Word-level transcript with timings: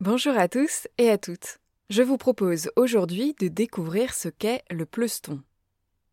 Bonjour 0.00 0.38
à 0.38 0.46
tous 0.46 0.86
et 0.96 1.10
à 1.10 1.18
toutes. 1.18 1.58
Je 1.90 2.04
vous 2.04 2.18
propose 2.18 2.70
aujourd'hui 2.76 3.34
de 3.40 3.48
découvrir 3.48 4.14
ce 4.14 4.28
qu'est 4.28 4.62
le 4.70 4.86
pleuston. 4.86 5.42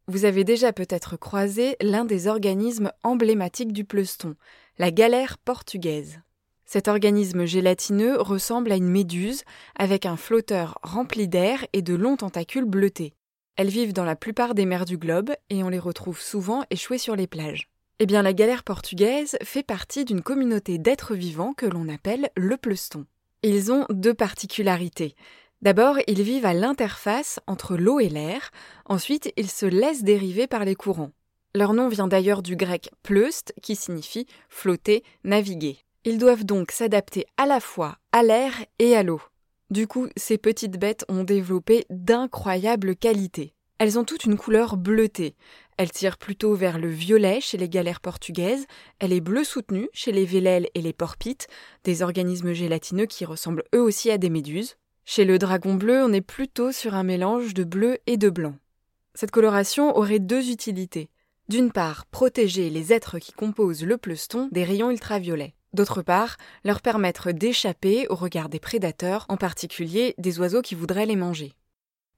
Vous 0.08 0.25
avez 0.25 0.43
déjà 0.43 0.73
peut-être 0.73 1.17
croisé 1.17 1.75
l'un 1.81 2.03
des 2.03 2.25
organismes 2.25 2.92
emblématiques 3.03 3.74
du 3.74 3.85
pleuston, 3.85 4.35
la 4.79 4.90
galère 4.90 5.37
portugaise. 5.37 6.19
Cet 6.66 6.87
organisme 6.87 7.45
gélatineux 7.45 8.20
ressemble 8.20 8.71
à 8.71 8.75
une 8.75 8.89
méduse 8.89 9.43
avec 9.75 10.07
un 10.07 10.17
flotteur 10.17 10.79
rempli 10.81 11.27
d'air 11.27 11.63
et 11.71 11.83
de 11.83 11.93
longs 11.93 12.17
tentacules 12.17 12.65
bleutés. 12.65 13.13
Elles 13.55 13.70
vivent 13.70 13.93
dans 13.93 14.04
la 14.04 14.15
plupart 14.15 14.55
des 14.55 14.65
mers 14.65 14.86
du 14.86 14.97
globe 14.97 15.29
et 15.52 15.63
on 15.63 15.70
les 15.70 15.77
retrouve 15.77 16.20
souvent 16.20 16.63
échouées 16.71 16.97
sur 16.97 17.15
les 17.15 17.27
plages. 17.27 17.70
Eh 17.99 18.07
bien, 18.07 18.23
la 18.23 18.33
galère 18.33 18.63
portugaise 18.63 19.38
fait 19.43 19.61
partie 19.61 20.05
d'une 20.05 20.23
communauté 20.23 20.79
d'êtres 20.79 21.13
vivants 21.13 21.54
que 21.54 21.67
l'on 21.67 21.88
appelle 21.88 22.31
le 22.36 22.57
pleuston. 22.57 23.05
Ils 23.48 23.71
ont 23.71 23.86
deux 23.91 24.16
particularités. 24.16 25.14
D'abord, 25.62 25.99
ils 26.08 26.23
vivent 26.23 26.48
à 26.48 26.55
l'interface 26.55 27.40
entre 27.45 27.77
l'eau 27.77 27.99
et 27.99 28.09
l'air, 28.09 28.49
ensuite 28.86 29.31
ils 29.38 29.52
se 29.52 29.67
laissent 29.67 30.03
dériver 30.03 30.48
par 30.48 30.66
les 30.66 30.73
courants. 30.73 31.12
Leur 31.53 31.73
nom 31.73 31.88
vient 31.88 32.08
d'ailleurs 32.08 32.41
du 32.41 32.55
grec 32.55 32.89
pleust, 33.03 33.53
qui 33.62 33.76
signifie 33.76 34.26
flotter, 34.50 35.03
naviguer. 35.23 35.77
Ils 36.05 36.17
doivent 36.17 36.44
donc 36.44 36.72
s'adapter 36.72 37.27
à 37.38 37.45
la 37.45 37.59
fois 37.59 38.00
à 38.12 38.23
l'air 38.23 38.52
et 38.80 38.95
à 38.95 39.03
l'eau. 39.03 39.22
Du 39.70 39.86
coup, 39.86 40.08
ces 40.17 40.39
petites 40.39 40.80
bêtes 40.80 41.05
ont 41.08 41.23
développé 41.23 41.86
d'incroyables 41.91 42.95
qualités. 42.95 43.53
Elles 43.77 44.00
ont 44.00 44.05
toutes 44.05 44.25
une 44.25 44.38
couleur 44.38 44.75
bleutée. 44.75 45.36
Elle 45.77 45.91
tire 45.91 46.17
plutôt 46.17 46.55
vers 46.55 46.79
le 46.79 46.88
violet 46.88 47.41
chez 47.41 47.57
les 47.57 47.67
galères 47.67 47.99
portugaises, 47.99 48.66
elle 48.99 49.11
est 49.11 49.20
bleue 49.20 49.43
soutenue 49.43 49.89
chez 49.91 50.13
les 50.13 50.25
vélèles 50.25 50.70
et 50.73 50.81
les 50.81 50.93
porpites, 50.93 51.47
des 51.83 52.02
organismes 52.02 52.53
gélatineux 52.53 53.07
qui 53.07 53.25
ressemblent 53.25 53.66
eux 53.73 53.81
aussi 53.81 54.09
à 54.09 54.17
des 54.17 54.30
méduses. 54.30 54.77
Chez 55.03 55.25
le 55.25 55.38
dragon 55.38 55.75
bleu, 55.75 56.02
on 56.03 56.13
est 56.13 56.21
plutôt 56.21 56.71
sur 56.71 56.95
un 56.95 57.03
mélange 57.03 57.53
de 57.53 57.63
bleu 57.63 57.97
et 58.08 58.17
de 58.17 58.30
blanc. 58.30 58.55
Cette 59.13 59.31
coloration 59.31 59.97
aurait 59.97 60.19
deux 60.19 60.50
utilités. 60.50 61.09
D'une 61.50 61.72
part, 61.72 62.05
protéger 62.05 62.69
les 62.69 62.91
êtres 62.91 63.19
qui 63.19 63.33
composent 63.33 63.83
le 63.83 63.97
pleuston 63.97 64.50
des 64.52 64.63
rayons 64.63 64.89
ultraviolets. 64.89 65.53
D'autre 65.73 66.02
part, 66.02 66.38
leur 66.63 66.81
permettre 66.81 67.33
d'échapper 67.33 68.07
au 68.07 68.16
regard 68.16 68.47
des 68.47 68.59
prédateurs, 68.59 69.25
en 69.28 69.38
particulier 69.38 70.16
des 70.17 70.39
oiseaux 70.39 70.61
qui 70.61 70.73
voudraient 70.73 71.05
les 71.05 71.17
manger. 71.17 71.53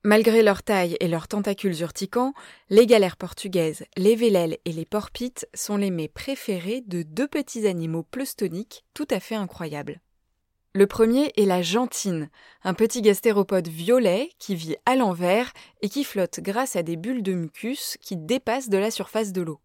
Malgré 0.04 0.44
leur 0.44 0.64
taille 0.64 0.96
et 1.00 1.08
leurs 1.08 1.28
tentacules 1.28 1.82
urticants, 1.82 2.34
les 2.70 2.86
galères 2.86 3.18
portugaises, 3.18 3.84
les 3.98 4.16
vélèles 4.16 4.58
et 4.66 4.72
les 4.72 4.86
porpites 4.86 5.48
sont 5.54 5.76
les 5.76 5.92
mets 5.92 6.08
préférés 6.08 6.82
de 6.86 7.02
deux 7.02 7.28
petits 7.28 7.68
animaux 7.68 8.04
pleustoniques 8.04 8.86
tout 8.94 9.08
à 9.10 9.20
fait 9.20 9.36
incroyables. 9.36 10.00
Le 10.74 10.86
premier 10.86 11.34
est 11.36 11.46
la 11.46 11.64
gentine, 11.64 12.30
un 12.64 12.76
petit 12.76 13.02
gastéropode 13.02 13.68
violet 13.68 14.30
qui 14.38 14.54
vit 14.54 14.76
à 14.86 14.96
l'envers 14.96 15.52
et 15.82 15.90
qui 15.90 16.04
flotte 16.04 16.40
grâce 16.40 16.76
à 16.76 16.84
des 16.84 16.98
bulles 16.98 17.24
de 17.24 17.34
mucus 17.34 17.98
qui 18.00 18.16
dépassent 18.16 18.70
de 18.70 18.78
la 18.78 18.92
surface 18.92 19.32
de 19.34 19.42
l'eau. 19.42 19.60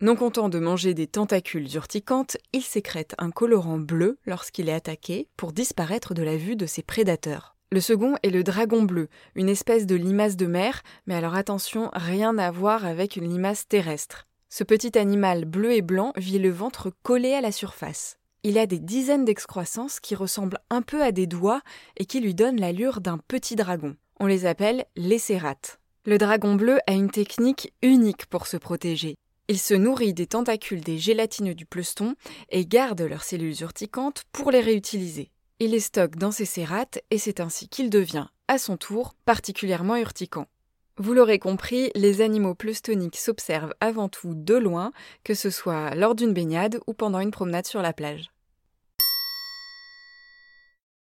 Non 0.00 0.14
content 0.14 0.48
de 0.48 0.60
manger 0.60 0.94
des 0.94 1.08
tentacules 1.08 1.74
urticantes, 1.74 2.36
il 2.52 2.62
sécrète 2.62 3.14
un 3.18 3.30
colorant 3.30 3.78
bleu 3.78 4.18
lorsqu'il 4.24 4.68
est 4.68 4.72
attaqué 4.72 5.28
pour 5.36 5.52
disparaître 5.52 6.14
de 6.14 6.22
la 6.22 6.36
vue 6.36 6.56
de 6.56 6.66
ses 6.66 6.82
prédateurs. 6.82 7.56
Le 7.72 7.80
second 7.80 8.16
est 8.22 8.28
le 8.28 8.44
dragon 8.44 8.82
bleu, 8.82 9.08
une 9.34 9.48
espèce 9.48 9.86
de 9.86 9.94
limace 9.94 10.36
de 10.36 10.44
mer, 10.44 10.82
mais 11.06 11.14
alors 11.14 11.34
attention, 11.34 11.90
rien 11.94 12.36
à 12.36 12.50
voir 12.50 12.84
avec 12.84 13.16
une 13.16 13.26
limace 13.26 13.66
terrestre. 13.66 14.26
Ce 14.50 14.62
petit 14.62 14.98
animal 14.98 15.46
bleu 15.46 15.72
et 15.72 15.80
blanc 15.80 16.12
vit 16.18 16.38
le 16.38 16.50
ventre 16.50 16.92
collé 17.02 17.32
à 17.32 17.40
la 17.40 17.50
surface. 17.50 18.18
Il 18.42 18.58
a 18.58 18.66
des 18.66 18.78
dizaines 18.78 19.24
d'excroissances 19.24 20.00
qui 20.00 20.14
ressemblent 20.14 20.58
un 20.68 20.82
peu 20.82 21.02
à 21.02 21.12
des 21.12 21.26
doigts 21.26 21.62
et 21.96 22.04
qui 22.04 22.20
lui 22.20 22.34
donnent 22.34 22.60
l'allure 22.60 23.00
d'un 23.00 23.16
petit 23.16 23.56
dragon. 23.56 23.96
On 24.20 24.26
les 24.26 24.44
appelle 24.44 24.84
les 24.94 25.18
cérates. 25.18 25.80
Le 26.04 26.18
dragon 26.18 26.56
bleu 26.56 26.78
a 26.86 26.92
une 26.92 27.10
technique 27.10 27.72
unique 27.80 28.26
pour 28.26 28.48
se 28.48 28.58
protéger. 28.58 29.14
Il 29.48 29.58
se 29.58 29.72
nourrit 29.72 30.12
des 30.12 30.26
tentacules 30.26 30.82
des 30.82 30.98
gélatineux 30.98 31.54
du 31.54 31.64
pleuston 31.64 32.16
et 32.50 32.66
garde 32.66 33.00
leurs 33.00 33.24
cellules 33.24 33.62
urticantes 33.62 34.24
pour 34.30 34.50
les 34.50 34.60
réutiliser. 34.60 35.30
Il 35.64 35.70
les 35.70 35.78
stocke 35.78 36.16
dans 36.16 36.32
ses 36.32 36.44
cérates 36.44 36.98
et 37.12 37.18
c'est 37.18 37.38
ainsi 37.38 37.68
qu'il 37.68 37.88
devient, 37.88 38.26
à 38.48 38.58
son 38.58 38.76
tour, 38.76 39.14
particulièrement 39.24 39.94
urticant. 39.94 40.48
Vous 40.96 41.14
l'aurez 41.14 41.38
compris, 41.38 41.92
les 41.94 42.20
animaux 42.20 42.56
pleustoniques 42.56 43.16
s'observent 43.16 43.72
avant 43.78 44.08
tout 44.08 44.34
de 44.34 44.56
loin, 44.56 44.90
que 45.22 45.34
ce 45.34 45.50
soit 45.50 45.94
lors 45.94 46.16
d'une 46.16 46.32
baignade 46.34 46.80
ou 46.88 46.94
pendant 46.94 47.20
une 47.20 47.30
promenade 47.30 47.68
sur 47.68 47.80
la 47.80 47.92
plage. 47.92 48.32